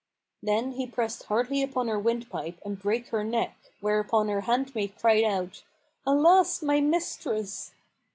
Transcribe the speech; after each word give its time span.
Then 0.41 0.71
he 0.71 0.87
pressed 0.87 1.25
hardly 1.25 1.61
upon 1.61 1.87
her 1.87 1.99
windpipe 1.99 2.59
and 2.65 2.79
brake 2.81 3.09
her 3.09 3.23
neck, 3.23 3.55
whereupon 3.81 4.29
her 4.29 4.41
handmaid 4.41 4.95
cried 4.97 5.23
out 5.23 5.63
"Alas, 6.07 6.63
my 6.63 6.79
mistress!" 6.81 7.71